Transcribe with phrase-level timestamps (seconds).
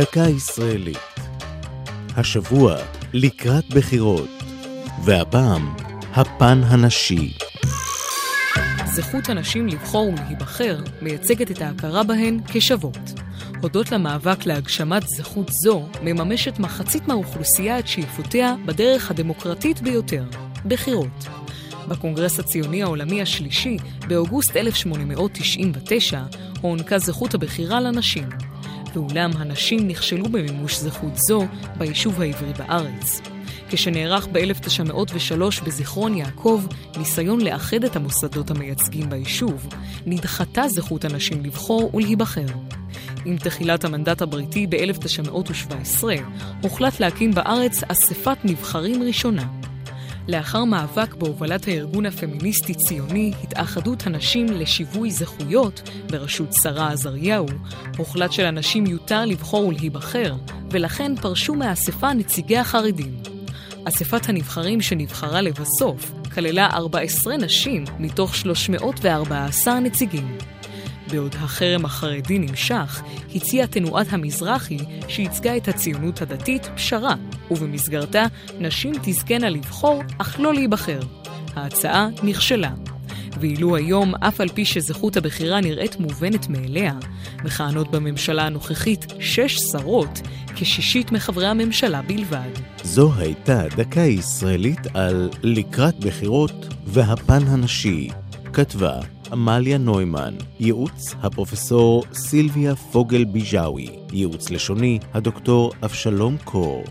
[0.00, 0.98] דקה ישראלית.
[2.16, 2.76] השבוע
[3.12, 4.28] לקראת בחירות,
[5.04, 5.74] והפעם
[6.12, 7.32] הפן הנשי.
[8.84, 12.98] זכות הנשים לבחור ולהיבחר מייצגת את ההכרה בהן כשוות.
[13.62, 20.24] הודות למאבק להגשמת זכות זו, מממשת מחצית מהאוכלוסייה את שאיפותיה בדרך הדמוקרטית ביותר,
[20.66, 21.26] בחירות.
[21.88, 23.76] בקונגרס הציוני העולמי השלישי,
[24.08, 26.22] באוגוסט 1899,
[26.60, 28.49] הוענקה זכות הבחירה לנשים.
[28.94, 31.46] ואולם הנשים נכשלו במימוש זכות זו
[31.78, 33.20] ביישוב העברי בארץ.
[33.70, 36.64] כשנערך ב-1903 בזיכרון יעקב
[36.96, 39.68] ניסיון לאחד את המוסדות המייצגים ביישוב,
[40.06, 42.46] נדחתה זכות הנשים לבחור ולהיבחר.
[43.24, 46.04] עם תחילת המנדט הבריטי ב-1917,
[46.62, 49.59] הוחלט להקים בארץ אספת נבחרים ראשונה.
[50.30, 57.46] לאחר מאבק בהובלת הארגון הפמיניסטי-ציוני, התאחדות הנשים לשיווי זכויות, בראשות שרה עזריהו,
[57.96, 60.34] הוחלט שלנשים יותר לבחור ולהיבחר,
[60.70, 63.16] ולכן פרשו מהאספה נציגי החרדים.
[63.84, 70.38] אספת הנבחרים שנבחרה לבסוף כללה 14 נשים מתוך 314 נציגים.
[71.10, 73.02] בעוד החרם החרדי נמשך,
[73.34, 77.14] הציעה תנועת המזרחי, שייצגה את הציונות הדתית, פשרה,
[77.50, 78.26] ובמסגרתה
[78.58, 81.00] נשים תזכנה לבחור, אך לא להיבחר.
[81.56, 82.70] ההצעה נכשלה.
[83.40, 86.94] ואילו היום, אף על פי שזכות הבחירה נראית מובנת מאליה,
[87.44, 90.20] מכהנות בממשלה הנוכחית שש שרות,
[90.56, 92.50] כשישית מחברי הממשלה בלבד.
[92.82, 98.08] זו הייתה דקה ישראלית על לקראת בחירות והפן הנשי.
[98.52, 99.00] כתבה
[99.32, 106.82] עמליה נוימן, ייעוץ הפרופסור סילביה פוגל ביג'אווי, ייעוץ לשוני הדוקטור אבשלום קור.